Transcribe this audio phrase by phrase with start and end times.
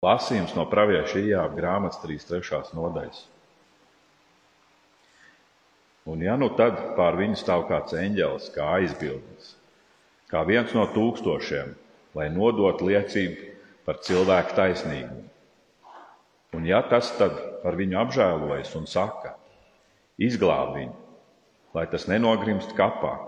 [0.00, 2.70] Lasījums no pravieša Ijāba grāmatas 3.3.
[2.72, 3.18] nodaļas.
[6.08, 9.50] Un ja nu tad pār viņu stāv kāds eņģelis, kā aizbildnis,
[10.32, 11.74] kā viens no tūkstošiem,
[12.16, 13.50] lai nodot liecību
[13.84, 15.26] par cilvēku taisnīgumu.
[16.56, 19.34] Un ja tas tad par viņu apžēlojas un saka,
[20.16, 20.96] izglāb viņu,
[21.76, 23.18] lai tas nenogrimst kapā,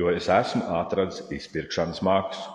[0.00, 2.48] jo es esmu atradis izpirkšanas maksu,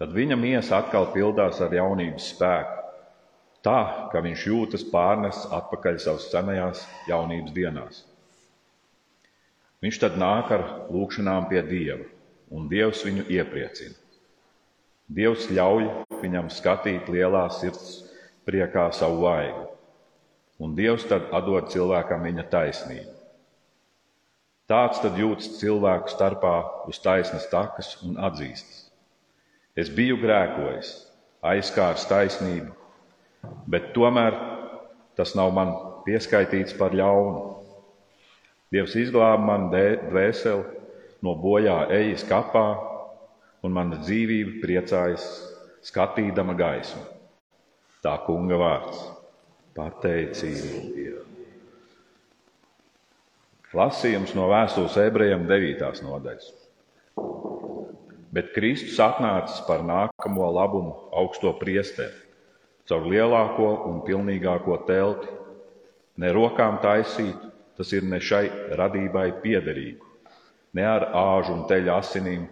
[0.00, 2.80] tad viņa miesa atkal pildās ar jaunības spēku,
[3.64, 3.78] tā
[4.12, 8.02] ka viņš jūtas pārnests atpakaļ savas senajās jaunības dienās.
[9.84, 12.04] Viņš tad nāk ar lūgšanām pie Dieva,
[12.50, 13.96] un Dievs viņu iepriecina.
[15.14, 15.90] Dievs ļauj
[16.22, 17.98] viņam skatīt lielā sirds
[18.48, 19.66] priekā savu vaigu,
[20.64, 23.12] un Dievs tad atdod cilvēkam viņa taisnību.
[24.64, 26.54] Tāds tad jūtas cilvēku starpā
[26.88, 28.83] uz taisnas takas un atzīstas.
[29.74, 30.90] Es biju grēkojis,
[31.42, 32.70] aizskārs taisnību,
[33.66, 34.36] bet tomēr
[35.18, 35.72] tas nav man
[36.06, 37.42] pieskaitīts par ļaunu.
[38.70, 40.62] Dievs izglāba man dvēseli
[41.26, 42.64] no bojā ejas kapā,
[43.66, 45.26] un mana dzīvība priecājas
[45.90, 47.02] skatīdama gaismu.
[48.04, 49.04] Tā kunga vārds-
[49.78, 51.30] pateicība Dievam.
[53.74, 56.04] Lasījums no vēstules ebrejiem 9.
[56.06, 56.63] nodaļas
[58.34, 62.16] bet Kristus atnācis par nākamo labumu augsto priesteri,
[62.88, 65.30] caur lielāko un pilnīgāko telti,
[66.18, 68.44] ne rokām taisītu, tas ir ne šai
[68.78, 70.10] radībai piederīgu,
[70.74, 72.48] ne ar āžu un teļa asinīm,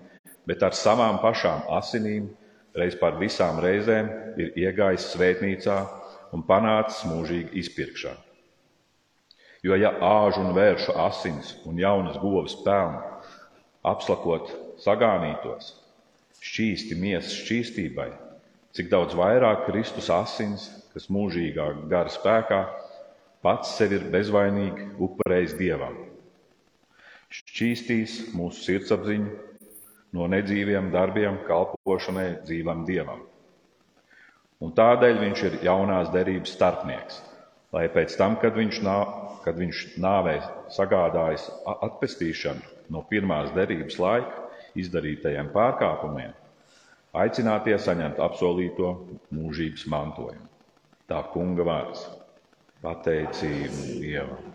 [0.46, 2.30] bet ar savām pašām asinīm,
[2.78, 4.08] reiz par visām reizēm
[4.40, 5.78] ir iegājis svētnīcā
[6.32, 8.22] un panācis mūžīgu izpirkšanu.
[9.62, 12.98] Jo ja āžu un vēršu asins un jaunas govs pelnu
[13.86, 14.50] apslakot
[14.82, 15.72] sagānītos,
[16.42, 18.08] šķīsti miesas šķīstībai,
[18.74, 22.62] cik daudz vairāk Kristus asins, kas mūžīgā gara spēkā,
[23.44, 25.96] pats sevi ir bezvainīgi upurējis Dievam.
[27.32, 29.30] Šķīstīs mūsu sirdsapziņu
[30.18, 33.22] no nedzīviem darbiem, kalpošanai dzīvam Dievam.
[34.62, 37.22] Un tādēļ viņš ir jaunās derības starpnieks,
[37.74, 38.98] lai pēc tam, kad viņš, nā,
[39.46, 40.36] kad viņš nāvē
[40.70, 44.42] sagādājis atpestīšanu no pirmās derības laika,
[44.78, 46.32] izdarītajiem pārkāpumiem,
[47.12, 48.94] aicinātie saņemt apsolīto
[49.34, 50.48] mūžības mantojumu.
[51.08, 52.06] Tā kunga vārds-
[52.84, 54.52] pateicība Dievam.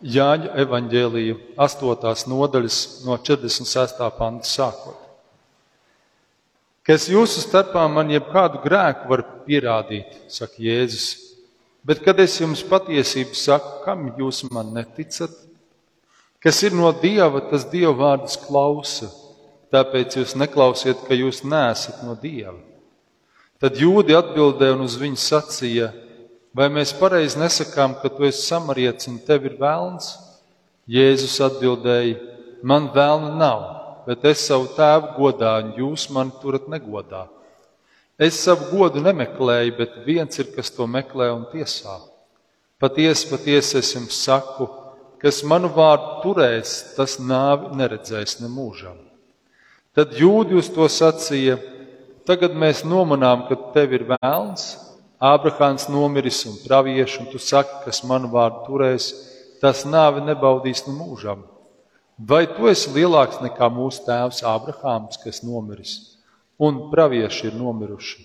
[0.00, 2.26] Jāņa evanģēlija 8.
[2.28, 4.10] nodaļas no 46.
[4.16, 4.96] panta sākot.
[6.82, 11.36] Kas jūsu starpā man jebkādu grēku var pierādīt, saka Jēzus,
[11.84, 15.36] bet kad es jums patiesību saku, kam jūs man neticat?
[16.40, 19.10] Kas ir no dieva, tas dieva vārdus klausa.
[19.70, 22.56] Tāpēc jūs neklausiet, ka jūs neesat no dieva.
[23.60, 25.90] Tad jūdi atbildēja un uz viņu sacīja:
[26.56, 30.14] Vai mēs pareizi nesakām, ka tu esi samarietis un tev ir vēlns?
[30.90, 32.16] Jēzus atbildēja:
[32.66, 33.60] Man vēlna nav,
[34.08, 37.26] bet es savu tēvu godāju, un jūs mani turat negodā.
[38.20, 42.00] Es savu godu nemeklēju, bet viens ir, kas to meklē un tiesā.
[42.80, 44.66] Patiesi, patiesi es jums saku,
[45.20, 48.98] kas manu vārdu turēs, tas nāvi neredzēs nemūžam.
[49.96, 51.58] Tad jūdzi uz to sacīja:
[52.28, 54.70] Tagad mēs nomanām, ka tev ir vēlns,
[55.20, 59.10] Ābrahāns nomiris un pravieši, un tu saki, kas manu vārdu turēs,
[59.60, 61.42] tas nāvi nebaudīs nemūžam.
[62.16, 65.92] Vai tu esi lielāks nekā mūsu tēvs Ābrahāms, kas nomiris,
[66.56, 68.24] un pravieši ir nomiruši?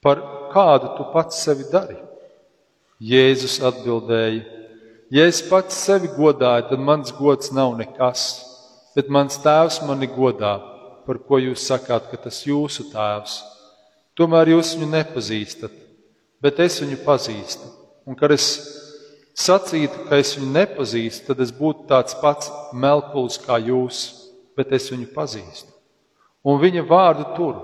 [0.00, 0.22] Par
[0.54, 1.98] kādu tu pats sevi dari?
[3.04, 4.55] Jēzus atbildēja:
[5.06, 8.22] Ja es pats sevi godāju, tad mans gods nav nekas,
[8.96, 10.56] bet mans tēvs mani godā,
[11.06, 13.36] par ko jūs sakāt, ka tas jūsu tēvs.
[14.18, 15.76] Tomēr jūs viņu nepazīstat,
[16.42, 17.70] bet es viņu pazīstu.
[18.02, 18.48] Un kad es
[19.38, 24.00] sacītu, ka es viņu nepazīstu, tad es būtu tāds pats melkulis kā jūs,
[24.58, 25.70] bet es viņu pazīstu.
[26.42, 27.54] Un viņa vārdu tur.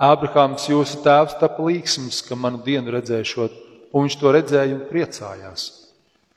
[0.00, 3.60] Ābrahāms, jūsu tēvs, tapa līksms, ka manu dienu redzēšot,
[3.92, 5.68] un viņš to redzēja un priecājās.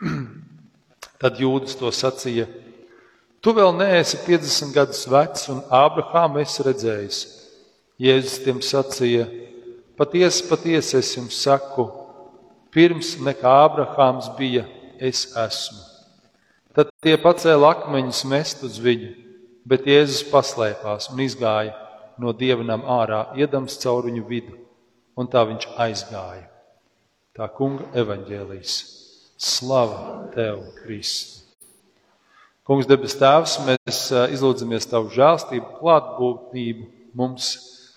[1.21, 2.47] Tad jūdas to sacīja:
[3.43, 7.23] Tu vēl neesi 50 gadus vecs, un Ābrahāmu esi redzējis.
[8.01, 9.27] Jēzus tiem sacīja:
[9.99, 11.87] Patiesi, patiesi es jums saku,
[12.73, 14.65] pirms nekā Ābrahāms bija,
[14.99, 15.83] es esmu.
[16.73, 19.11] Tad tie pacēla akmeņus mest uz viņu,
[19.69, 21.75] bet Jēzus paslēpās un izgāja
[22.17, 24.57] no dievinām ārā, iedams caur viņu vidu,
[25.17, 26.49] un tā viņš aizgāja.
[27.33, 29.02] Tā kunga evaņģēlīs.
[29.37, 31.43] Slava tev, Kristus!
[32.63, 33.97] Kungs, debes Tēvs, mēs
[34.31, 36.85] izlūdzamies Tavu žēlstību, klātbūtnību
[37.19, 37.49] mums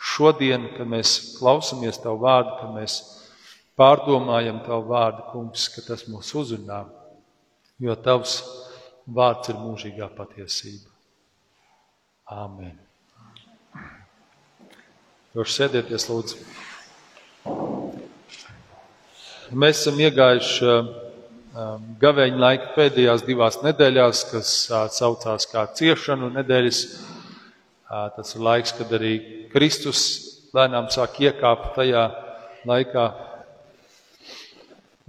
[0.02, 2.96] šodien, kad mēs klausamies Tavu vārdu, kad mēs
[3.78, 6.80] pārdomājam Tavu vārdu, Kungs, ka tas mūs uzrunā,
[7.78, 8.40] jo Tavs
[9.06, 10.90] vārds ir mūžīgā patiesība.
[12.26, 12.74] Āmen.
[15.36, 16.42] Jūs sēdieties, lūdzu.
[19.54, 20.74] Mēs esam iegājuši
[22.02, 26.80] gaveņa laika pēdējās divās nedēļās, kas uh, saucās kā ciešanu nedēļas.
[27.86, 29.14] Uh, tas ir laiks, kad arī
[29.52, 30.00] Kristus
[30.56, 32.06] lēnām sāk iekāpt tajā
[32.68, 33.10] laikā.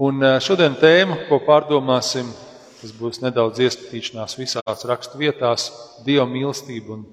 [0.08, 2.30] Un uh, šodien tēma, ko pārdomāsim,
[2.78, 5.72] Tas būs nedaudz ieskatīšanās visās rakstu vietās,
[6.06, 7.06] dieva mīlestība un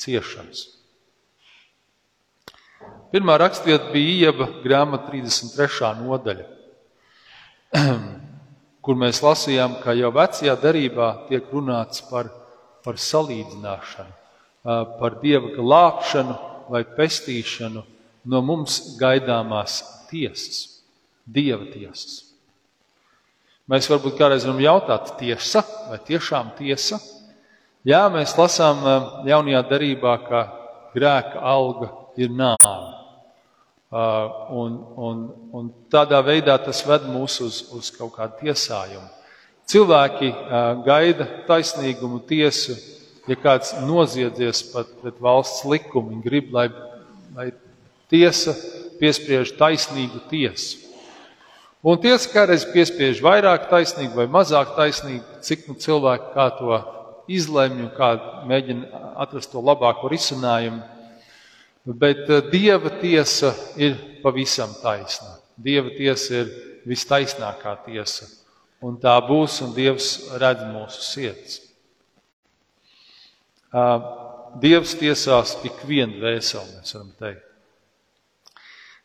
[0.00, 0.64] ciešanas.
[3.14, 5.92] Pirmā rakstvieta bija Ieba grāmata 33.
[6.00, 6.48] nodaļa,
[8.84, 12.28] kur mēs lasījām, ka jau vecajā derībā tiek runāts par,
[12.84, 14.12] par salīdzināšanu,
[15.00, 16.36] par dieva glābšanu
[16.72, 17.84] vai pestīšanu
[18.28, 20.82] no mums gaidāmās tiesas,
[21.24, 22.20] dieva tiesas.
[23.68, 27.00] Mēs varbūt kādreiz varam jautāt, tiesa vai tiešām tiesa?
[27.88, 28.84] Jā, mēs lasām
[29.28, 30.42] jaunajā darībā, ka
[30.92, 31.88] grēka alga
[32.20, 33.03] ir nāve.
[33.94, 34.00] Uh,
[34.50, 35.18] un, un,
[35.54, 39.06] un tādā veidā tas ved mūs uz, uz kaut kādu tiesājumu.
[39.70, 42.74] Cilvēki uh, gaida taisnīgumu tiesu,
[43.30, 46.64] ja kāds noziedzies pat pret valsts likumu, viņi grib, lai,
[47.36, 47.52] lai
[48.10, 48.56] tiesa
[48.98, 50.80] piespriež taisnīgu tiesu.
[51.86, 56.80] Un tiesa kādreiz piespiež vairāk taisnīgu vai mazāk taisnīgu, cik nu cilvēki kā to
[57.30, 58.10] izlemj un kā
[58.50, 60.82] mēģina atrast to labāko risinājumu.
[61.84, 65.36] Bet eh, Dieva tiesa ir pavisam taisna.
[65.56, 66.54] Dieva tiesa ir
[66.88, 68.28] vistaisnākā tiesa.
[68.84, 70.08] Un tā būs, un Dievs
[70.40, 71.60] redz mūsu sirds.
[74.60, 77.50] Dievs tiesās ikvienu vēseli, mēs varam teikt.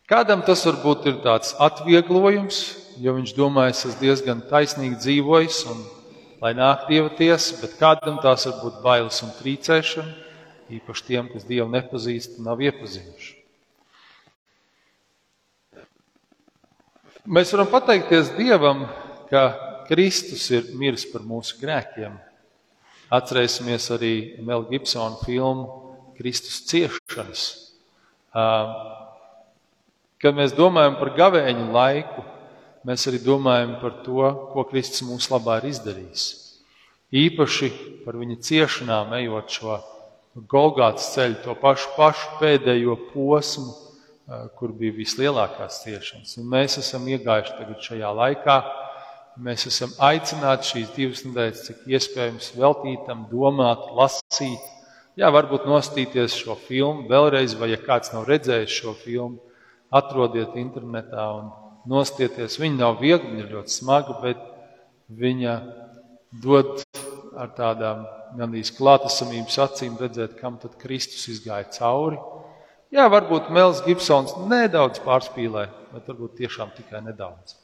[0.09, 2.59] Kādam tas varbūt ir tāds atvieglojums,
[3.01, 5.83] jo viņš domā, es esmu diezgan taisnīgi dzīvojis un
[6.41, 10.28] lai nāk dieva tiesa, bet kādam tās var būt bailes un trīcēšana,
[10.77, 13.35] īpaši tiem, kas dievu nepazīst nav iepazinuši.
[17.29, 18.87] Mēs varam pateikties Dievam,
[19.29, 19.41] ka
[19.89, 22.15] Kristus ir miris par mūsu grēkiem.
[23.13, 24.13] Atcerēsimies arī
[24.45, 25.67] Mel Gibsona filmu
[26.17, 27.43] Kristus ciešanas.
[30.19, 32.25] Kad mēs domājam par gavēņu laiku,
[32.89, 36.25] mēs arī domājam par to, ko Kristus mums labā ir izdarījis.
[37.09, 37.69] Īpaši
[38.05, 39.79] par viņa ciešanām, ejot šo
[40.37, 43.71] Golgātas ceļu, to pašu, pašu pēdējo posmu,
[44.59, 46.35] kur bija vislielākās ciešanas.
[46.37, 48.57] Un mēs esam iegājuši tagad šajā laikā.
[49.39, 54.69] Mēs esam aicināti šīs divas nedēļas, cik iespējams, veltītam, domāt, lasīt.
[55.19, 59.39] Jā, varbūt nostīties šo filmu vēlreiz, vai ja kāds nav redzējis šo filmu,
[59.89, 61.49] atrodiet internetā un
[61.89, 62.59] nostieties.
[62.61, 64.43] Viņa nav viegla, viņa ir ļoti smaga, bet
[65.09, 65.55] viņa
[66.43, 66.83] dod
[67.39, 68.03] ar tādām
[68.37, 72.19] gandrīz klātesamības acīm redzēt, kam tad Kristus izgāja cauri.
[72.93, 77.55] Jā, varbūt Mels Gibsons nedaudz pārspīlē, bet varbūt tiešām tikai nedaudz.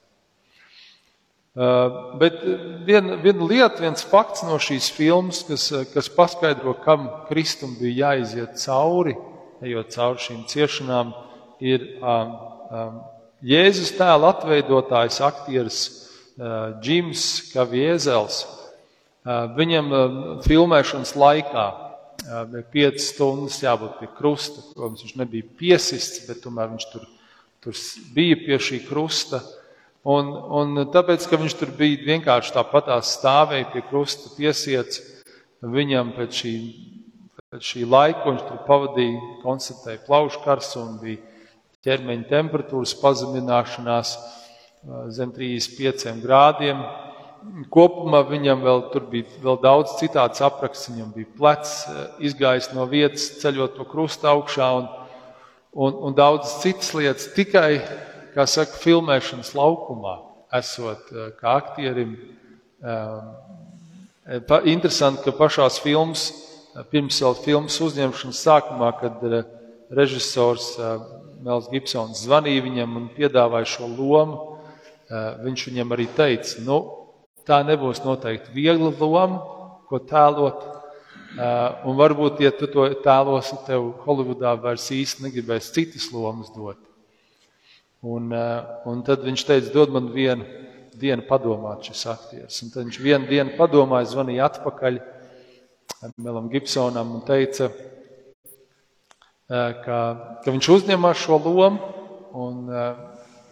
[1.56, 2.42] Uh, bet
[2.84, 8.58] viena, viena lieta, viens fakts no šīs filmas, kas, kas paskaidro, kam Kristum bija jāiziet
[8.60, 9.16] cauri,
[9.64, 11.14] ejot cauri šīm ciešanām,
[11.64, 12.34] ir um,
[12.70, 12.98] um,
[13.46, 18.44] Jēzus tēla atveidotājs, aktieris uh, Džims Kaviezels.
[19.26, 19.88] Viņam
[20.46, 21.66] filmēšanas laikā
[22.52, 24.62] bija piecas stundas jābūt pie krusta.
[24.76, 27.08] Protams, viņš nebija piesists, bet tomēr viņš tur,
[27.66, 27.80] tur
[28.14, 29.42] bija pie šī krusta.
[30.06, 35.02] Un, un tāpēc, ka viņš tur bija vienkārši tāpatās stāvēja pie krusta piesiets,
[35.66, 36.54] viņam pēc šī,
[37.50, 41.24] pēc šī laika, ko viņš tur pavadīja, konstatēja plaušu karstu un bija
[41.86, 44.14] ķermeņa temperatūras pazemināšanās
[45.14, 46.86] zem 35 grādiem.
[47.72, 50.90] Kopumā viņam vēl tur bija vēl daudz citāds apraksts.
[50.92, 51.74] Viņam bija plecs
[52.24, 54.88] izgājis no vietas, ceļot to krustu augšā un,
[55.74, 57.28] un, un daudzas citas lietas.
[57.36, 57.82] Tikai,
[58.36, 60.18] kā saka, filmēšanas laukumā
[60.56, 62.16] esot kā aktierim.
[64.66, 66.30] Interesanti, ka pašās filmas,
[66.92, 69.22] pirms vēl filmas uzņemšanas sākumā, kad
[69.96, 70.74] režisors
[71.46, 74.56] Mels Gibsons zvanīja viņam un piedāvāja šo lomu.
[75.06, 76.80] Eh, viņš viņam arī teica, nu,
[77.46, 79.42] tā nebūs noteikti viegla loma,
[79.90, 80.66] ko tēlot.
[81.86, 86.80] Un varbūt, ja tu to tēlosi, tev Holivudā vairs īsti negribēs citas lomas dot.
[88.06, 88.30] Un,
[88.86, 90.46] un tad viņš teica, dod man vienu
[90.96, 92.62] dienu padomāt, šis aktieris.
[92.64, 95.02] Un tad viņš vienu dienu padomāja, zvanīja atpakaļ
[96.22, 97.70] Melam Gibsonam un teica,
[99.50, 100.00] ka,
[100.44, 101.92] ka viņš uzņemās šo lomu,
[102.36, 102.70] un,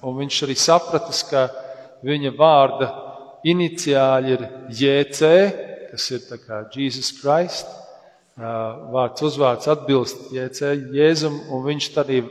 [0.03, 1.47] un viņš arī sapratis, ka
[2.05, 2.89] viņa vārda
[3.43, 5.31] iniciāļi ir JC,
[5.91, 6.21] kas ir
[6.73, 7.67] Jesus Christ.
[8.33, 12.23] Vārds uzvārds atbilst JC Jēzum, un viņš arī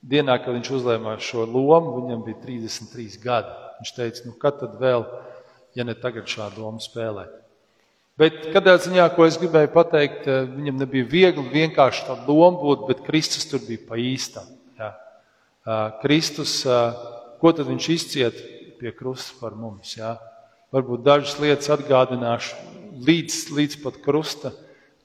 [0.00, 3.52] dienā, kad viņš uzlēmās šo lomu, viņam bija 33 gadi.
[3.82, 5.04] Viņš teica, nu kad tad vēl,
[5.76, 7.34] ja ne tagad šādu lomu spēlēt.
[8.20, 13.04] Bet kādā ziņā, ko es gribēju pateikt, viņam nebija viegli vienkārši tādu lomu būt, bet
[13.06, 14.48] Kristus tur bija pa īstam.
[14.78, 14.90] Jā.
[16.02, 16.60] Kristus,
[17.40, 18.42] ko tad viņš izciet
[18.82, 19.94] pie krusta par mums?
[19.96, 20.16] Jā?
[20.74, 22.58] Varbūt dažas lietas atgādināšu
[23.06, 24.52] līdz, līdz pat krusta,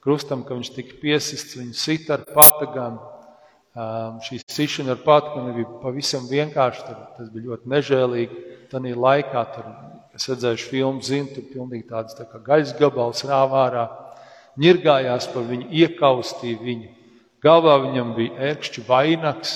[0.04, 2.98] krustam, ka viņš tika piesists, viņu sit ar patagām.
[4.26, 8.44] Šī sišana ar patagām nebija pavisam vienkārši, tas bija ļoti nežēlīgi.
[8.68, 9.70] Tanī laikā tur
[10.18, 13.84] Es redzēju filmu, zinu, tur pilnīgi tāds tā kā gaisa gabals rāvā ārā.
[14.58, 16.88] Nirgājās par viņu, iekaustīja viņu.
[17.44, 19.52] Galvā viņam bija ērkšķu vainags.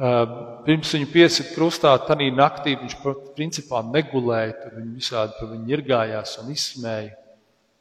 [0.00, 2.94] Pirms viņu piesita krustā, tanī naktī viņš
[3.36, 7.10] principā negulēja, tur viņi visādi par viņu nirgājās un izsmēja.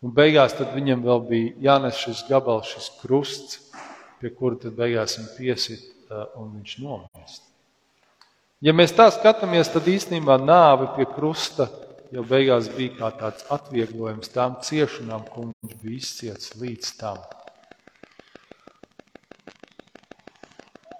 [0.04, 3.62] Un beigās viņam vēl bija jānes šis gabals, šis krusts,
[4.20, 7.46] pie kura tad beigās viņa piesita un viņš nomirst.
[8.60, 11.70] Ja mēs tā skatāmies, tad īstenībā nāve pie krusta
[12.12, 17.22] jau beigās bija kā tāds atvieglojums tām ciešanām, ko viņš bija izciets līdz tam.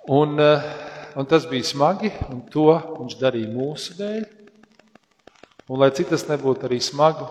[0.10, 4.24] Un, eh, un tas bija smagi, un to viņš darīja mūsu dēļ.
[5.70, 7.28] Un, lai cik tas nebūtu arī smagi,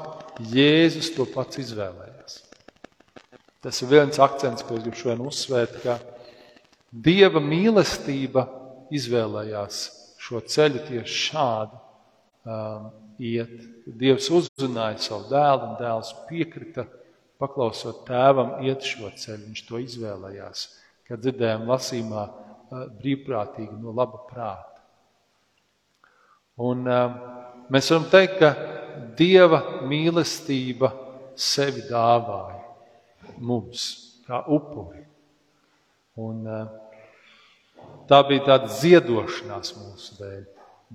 [0.54, 2.36] Jēzus to pats izvēlējās.
[3.64, 5.98] Tas ir viens akcents, ko es gribu šodien uzsvērt, ka
[6.88, 8.46] Dieva mīlestība
[8.94, 9.80] izvēlējās
[10.22, 11.80] šo ceļu tieši šādi
[12.46, 12.86] um,
[13.18, 13.52] iet.
[13.98, 16.86] Dievs uzrunāja savu dēlu, un dēls piekrita,
[17.42, 19.50] paklausot tēvam, iet šo ceļu.
[19.50, 20.64] Viņš to izvēlējās,
[21.10, 22.24] kad dzirdējām lasīmā
[22.70, 24.82] brīvprātīgi no laba prāta.
[26.64, 27.14] Un, uh,
[27.70, 28.74] mēs varam teikt, ka
[29.18, 30.90] Dieva mīlestība
[31.38, 33.84] sevi dāvāja mums
[34.26, 35.04] kā upuri.
[36.18, 36.88] Un, uh,
[38.08, 40.44] Tā bija tāda ziedošanās mūsu dēļ.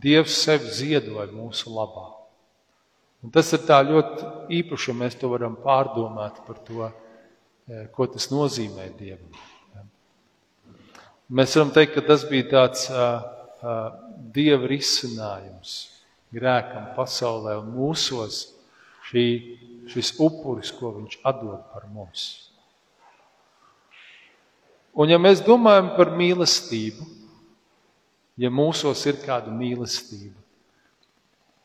[0.04, 2.08] Dievs sevi ziedoja mūsu labā.
[3.24, 8.08] Un tas ir tā ļoti īpaši, ja mēs to varam pārdomāt par to, eh, ko
[8.08, 9.30] tas nozīmē Dievam.
[11.32, 13.24] Mēs varam teikt, ka tas bija tāds uh,
[13.64, 13.84] uh,
[14.34, 15.76] Dieva risinājums
[16.34, 18.42] grēkam pasaulē un mūsos
[19.08, 19.26] šī,
[19.92, 22.50] šis upuris, ko viņš atdod par mums.
[24.94, 27.08] Un ja mēs domājam par mīlestību,
[28.38, 30.38] ja mūsos ir kāda mīlestība,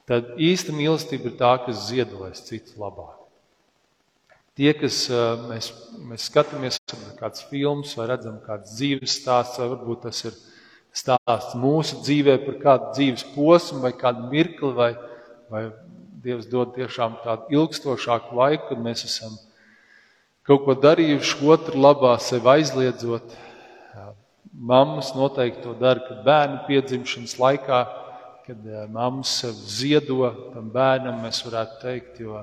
[0.08, 3.17] tad īsta mīlestība ir tā, kas ziedojas citu labā.
[4.58, 5.04] Tie, kas
[5.46, 5.68] mēs,
[6.02, 6.80] mēs skatāmies
[7.20, 10.34] kādas filmas vai redzam kādas dzīves stāstus, vai varbūt tas ir
[10.98, 14.88] stāsts mūsu dzīvē par kādu dzīves posmu vai kādu mirkli, vai,
[15.52, 15.68] vai
[16.18, 19.36] Dievs dod tiešām tādu ilgstošāku laiku, kad mēs esam
[20.42, 23.36] kaut ko darījuši otru labā, sev aizliedzot.
[24.50, 27.80] Mammas noteikti to dara, kad bērnu piedzimšanas laikā,
[28.48, 32.42] kad mammas sev ziedo tam bērnam, mēs varētu teikt, jo,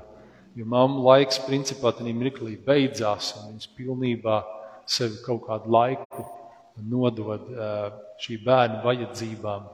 [0.56, 4.42] jo mammu laiks principā tajā mirklī beidzās, un viņas pilnībā
[4.90, 6.28] sevi kaut kādu laiku
[6.92, 7.50] nodod
[8.22, 9.66] šī bērna vajadzībām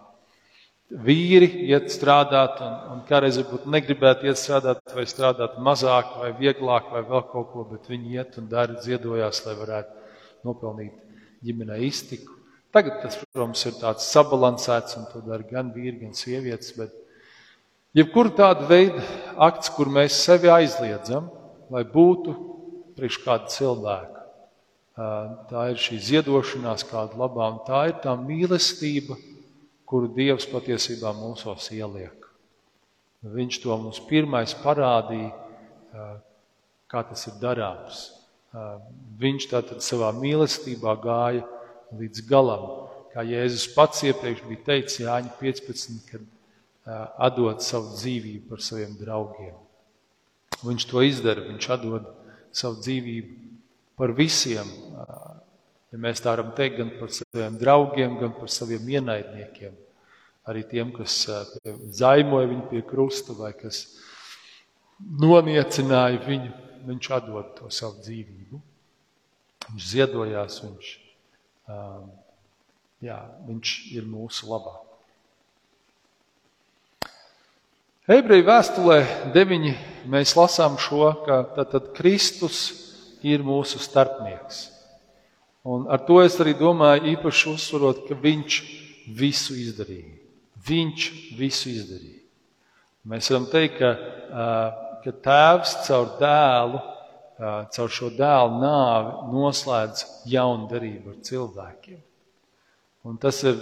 [0.91, 6.91] vīri iet strādāt, un, un kādreiz varbūt negribētu iet strādāt, vai strādāt mazāk, vai vieglāk,
[6.91, 10.97] vai vēl kaut ko, bet viņi iet un dara dziedojās, lai varētu nopelnīt
[11.45, 12.35] ģimenei iztiku.
[12.75, 16.95] Tagad tas, protams, ir tāds sabalansēts, un to dara gan vīri, gan sievietes, bet
[17.97, 19.03] jebkur tāda veida
[19.41, 21.29] akts, kur mēs sevi aizliedzam,
[21.71, 22.35] lai būtu
[22.97, 24.17] priekš kāda cilvēka.
[25.49, 29.15] Tā ir šī ziedošanās kāda labā, un tā ir tā mīlestība,
[29.87, 32.27] kuru Dievs patiesībā mūsos ieliek.
[33.21, 35.31] Viņš to mums pirmais parādīja,
[36.91, 38.03] kā tas ir darāms.
[39.21, 41.43] Viņš tātad savā mīlestībā gāja
[41.95, 42.65] līdz galam,
[43.11, 46.25] kā Jēzus pats iepriekš bija teicis Jāņa 15, kad
[46.85, 49.57] atdod savu dzīvību par saviem draugiem.
[50.61, 52.09] Viņš to izdara, viņš atdod
[52.53, 53.37] savu dzīvību
[53.97, 54.69] par visiem,
[55.91, 59.77] ja mēs tā varam teikt, gan par saviem draugiem, gan par saviem ienaidniekiem.
[60.49, 61.27] Arī tiem, kas
[61.93, 63.83] zaimoja viņu pie krusta vai kas
[65.21, 66.51] noniecināja viņu,
[66.87, 68.61] viņš atdod to savu dzīvību.
[69.69, 70.87] Viņš ziedojās, viņš,
[71.69, 72.07] um,
[73.05, 74.79] jā, viņš ir mūsu labā.
[78.09, 78.95] Ebreju vēstulē
[79.29, 79.65] 9
[80.09, 82.61] mēs lasām šo, ka tad Kristus
[83.21, 84.71] ir mūsu starpnieks.
[85.61, 88.57] Un ar to es arī domāju, īpaši uzsverot, ka viņš
[89.19, 90.17] visu izdarīja.
[90.65, 91.05] Viņš
[91.37, 92.23] visu izdarīja.
[93.05, 93.91] Mēs varam teikt, ka,
[95.05, 96.81] ka tēvs caur dēlu,
[97.77, 100.03] caur šo dēlu nāvi noslēdz
[100.33, 102.01] jaunu derību ar cilvēkiem.
[103.05, 103.61] Un tas ir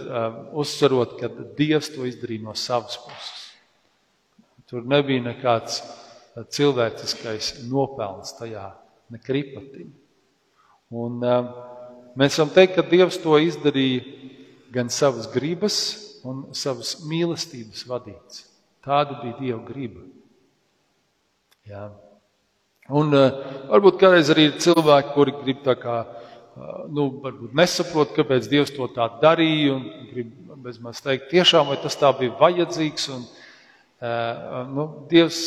[0.55, 1.27] uzsverot, ka
[1.60, 3.48] Dievs to izdarīja no savas puses.
[4.69, 5.79] Tur nebija nekāds
[6.53, 8.67] cilvēciskais nopelns tajā,
[9.09, 9.95] ne kripatiņa.
[10.99, 11.23] Un,
[12.17, 14.03] mēs varam teikt, ka Dievs to izdarīja
[14.73, 15.79] gan savas gribas,
[16.27, 18.43] un savas mīlestības vadīts.
[18.85, 20.05] Tāda bija Dieva griba.
[21.69, 21.88] Jā.
[22.89, 25.97] Un uh, varbūt kādreiz arī ir cilvēki, kuri grib tā kā,
[26.93, 31.97] nu, varbūt nesaprot, kāpēc Dievs to tā darīja, un grib bezmaz teikt, tiešām vai tas
[31.97, 33.11] tā bija vajadzīgs.
[33.17, 33.38] Un, uh,
[34.73, 35.39] nu, Dievs,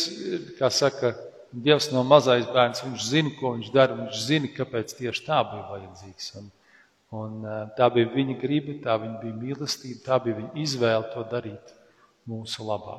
[0.58, 1.14] kā saka,
[1.52, 5.68] Dievs nav mazais bērns, viņš zina, ko viņš dara, viņš zina, kāpēc tieši tā bija
[5.70, 6.34] vajadzīgs.
[6.40, 6.50] Un,
[7.12, 7.42] Un,
[7.76, 11.74] tā bija viņa griba, tā bija mīlestība, tā bija viņa izvēle to darīt
[12.28, 12.96] mūsu labā.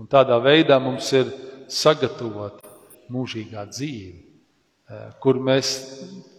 [0.00, 1.28] Un tādā veidā mums ir
[1.68, 2.64] sagatavota
[3.12, 4.22] mūžīgā dzīve,
[5.20, 5.74] kur mēs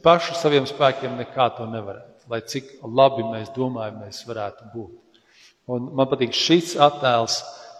[0.01, 2.25] paši saviem spēkiem nekā to nevarētu.
[2.29, 5.21] Lai cik labi mēs domājam, mēs varētu būt.
[5.69, 7.37] Un man patīk šis attēls.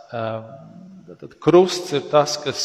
[0.10, 2.64] Krusts ir tas, kas,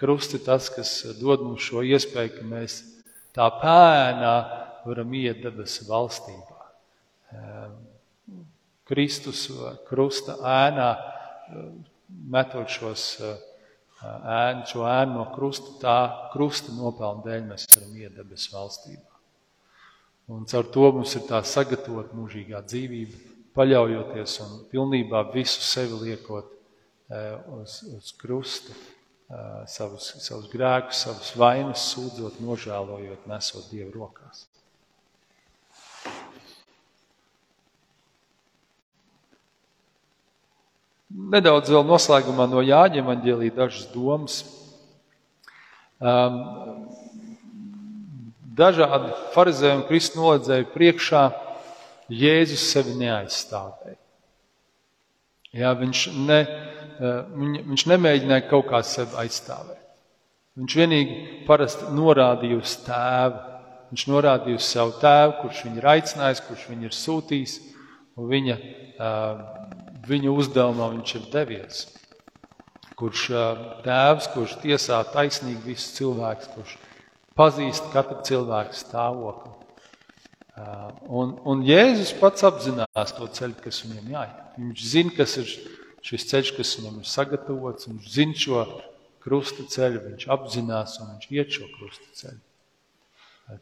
[0.00, 2.80] krusts ir tas, kas dod mums šo iespēju, ka mēs
[3.36, 4.34] tā pēnā
[4.84, 6.58] varam iet debesu valstībā.
[8.88, 9.46] Kristus
[9.88, 10.88] krusta ēnā,
[12.32, 13.10] metot šos
[14.00, 15.98] ēnu, šo ēnu no krusta, tā
[16.32, 19.16] krusta nopelna dēļ mēs varam iet debesu valstībā.
[20.28, 26.52] Un caur to mums ir tā sagatavot mūžīgā dzīvība, paļaujoties un pilnībā visu sevi liekot
[27.58, 28.74] uz, uz krusta,
[29.68, 34.46] savus, savus grēkus, savus vainas, sūdzot, nožēlojot, nesot Dievu rokās.
[41.08, 44.42] Nedaudz vēl noslēgumā no Jāņa evanģēlīja dažas domas.
[45.98, 46.36] Um,
[48.58, 51.22] dažādi farizēji un kristu noledzēju priekšā
[52.08, 53.98] Jēzus sevi neaizstāvēja.
[55.58, 56.38] Jā, viņš, ne,
[57.00, 57.20] uh,
[57.68, 59.84] viņš nemēģināja kaut kā sevi aizstāvēt.
[60.58, 63.44] Viņš vienīgi parasti norādīja uz tēvu.
[63.88, 67.54] Viņš norādīja uz savu tēvu, kurš viņu ir aicinājis, kurš viņu ir sūtījis,
[68.18, 69.46] un viņa uh,
[70.08, 71.84] viņa uzdevumā viņš ir devies.
[72.98, 73.28] Kurš
[73.84, 76.74] tēvs, kurš tiesā taisnīgi visus cilvēkus, kurš
[77.38, 79.57] pazīst katru cilvēku stāvokli.
[80.58, 84.44] Un, un Jēzus pats apzinās to ceļu, kas viņam jāiet.
[84.58, 85.52] Viņš zina, kas ir
[86.04, 87.88] šis ceļš, kas viņam ir sagatavots.
[87.90, 88.64] Viņš zina šo
[89.24, 92.42] krusta ceļu, viņš apzinās un viņš iet šo krusta ceļu.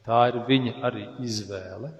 [0.06, 1.92] Tā ir viņa arī izvēle.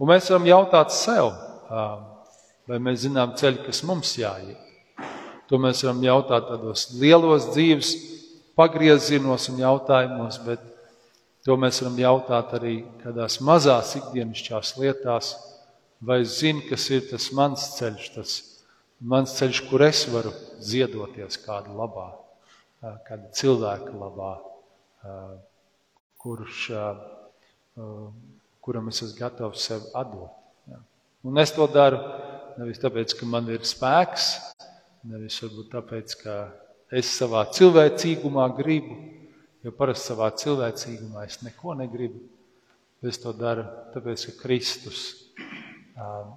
[0.00, 1.30] Un mēs varam jautāt sev,
[1.70, 4.58] vai mēs zinām ceļu, kas mums jāiet.
[5.50, 7.92] To mēs varam jautāt tādos lielos dzīves
[8.58, 10.69] pagriezienos un jautājumos, bet
[11.46, 15.34] to mēs varam jautāt arī kādās mazās ikdienišķās lietās,
[16.00, 18.36] vai zinu, kas ir tas mans ceļš, tas
[19.00, 20.32] mans ceļš, kur es varu
[20.64, 22.08] ziedoties kāda labā,
[23.08, 24.32] kāda cilvēka labā,
[26.20, 26.66] kurš,
[28.60, 30.36] kuram es esmu gatavs sev atdot.
[31.24, 32.00] Un es to daru
[32.60, 34.24] Nevis tāpēc, ka man ir spēks,
[35.08, 36.34] nevis varbūt tāpēc, ka
[36.92, 38.96] es savā cilvēcīgumā gribu,
[39.64, 42.22] jo parasti savā cilvēcīgumā es neko negribu.
[43.06, 45.02] Es to daru tāpēc, ka Kristus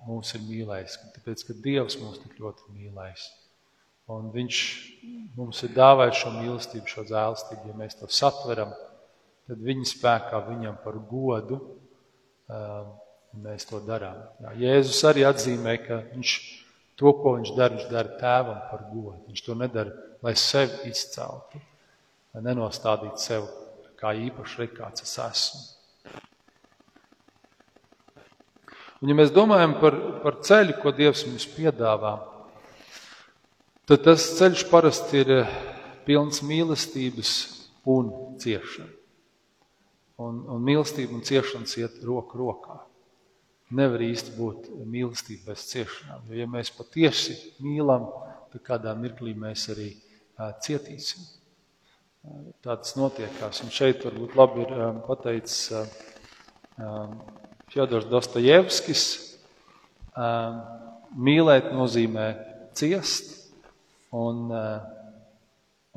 [0.08, 3.26] mūs ir mīlējis, tāpēc, ka Dievs mūs tik ļoti mīlējis.
[4.12, 4.58] Un viņš
[5.38, 7.70] mums ir dāvājis šo mīlestību, šo žēlstību.
[7.72, 8.74] Ja mēs to satveram,
[9.48, 11.62] tad viņa spēkā viņam par godu
[13.44, 14.20] mēs to darām.
[14.44, 16.34] Jā, Jēzus arī atzīmē, ka viņš
[17.00, 19.20] to, ko viņš dara, viņš dara tēvam par godu.
[19.30, 21.62] Viņš to nedara, lai sevi izceltu,
[22.34, 23.64] lai nenostādītu sevi
[24.04, 25.62] kā īpaši re, kāds es esmu.
[29.04, 32.14] Un, ja mēs domājam par, par ceļu, ko Dievs mums piedāvā,
[33.88, 35.32] tad tas ceļš parasti ir
[36.08, 37.34] pilns mīlestības
[37.92, 39.00] un ciešanas.
[40.24, 42.78] Un, un mīlestība un ciešanas iet roku rokā
[43.74, 46.28] nevar īsti būt mīlestība bez ciešanām.
[46.30, 48.06] Jo, ja mēs patiesi mīlam,
[48.54, 49.90] tad kādā mirklī mēs arī
[50.64, 51.26] cietīsim.
[52.64, 53.60] Tāds notiekās.
[53.66, 55.58] Un šeit varbūt labi ir pateicis
[57.74, 59.04] Fjodors Dostojevskis.
[61.28, 62.28] Mīlēt nozīmē
[62.80, 63.34] ciest,
[64.16, 64.46] un,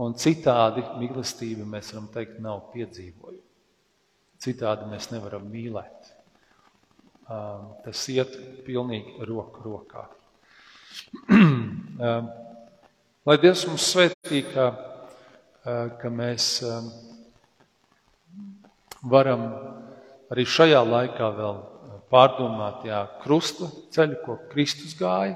[0.03, 3.45] un citādi mīlestība, mēs varam teikt, nav piedzīvojuma.
[4.43, 6.11] Citādi mēs nevaram mīlēt.
[7.27, 8.35] Um, tas iet
[8.67, 10.05] pilnīgi roku rokā.
[11.31, 12.29] um,
[13.27, 14.96] lai Dievs mums svētī, ka, uh,
[15.66, 16.90] ka mēs um,
[19.11, 19.48] varam
[20.31, 21.57] arī šajā laikā vēl
[22.12, 25.35] pārdomāt jā, krusta ceļu, ko Kristus gāja,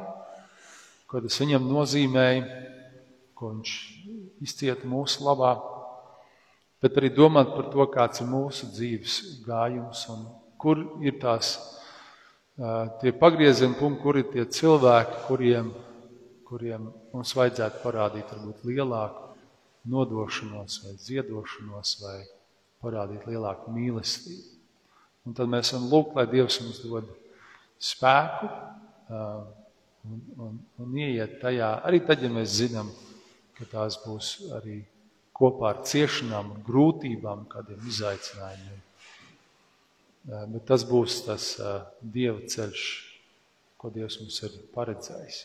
[1.10, 2.44] ko tas viņam nozīmēja,
[3.34, 3.72] ko viņš
[4.46, 5.56] izcieta mūsu labā,
[6.80, 9.16] bet arī domāt par to, kāds ir mūsu dzīves
[9.48, 10.28] gājums un
[10.60, 11.56] kur ir tās
[13.02, 15.74] tie pagrieziena punkti, kur ir tie cilvēki, kuriem,
[16.46, 19.29] kuriem mums vajadzētu parādīt varbūt lielāku
[19.88, 22.18] nodošanos vai ziedošanos vai
[22.80, 24.56] parādīt lielāku mīlestību.
[25.28, 27.08] Un tad mēs varam lūgt, lai Dievs mums dod
[27.80, 29.42] spēku uh,
[30.08, 32.88] un, un, un ieiet tajā, arī tad, ja mēs zinām,
[33.58, 34.80] ka tās būs arī
[35.36, 38.82] kopā ar ciešanām grūtībām, kādiem izaicinājumiem.
[40.30, 42.84] Uh, bet tas būs tas uh, Dieva ceļš,
[43.80, 45.42] ko Dievs mums ir paredzējis.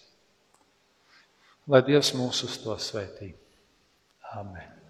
[1.72, 3.34] Lai Dievs mūs uz to svētī.
[4.36, 4.85] Amen.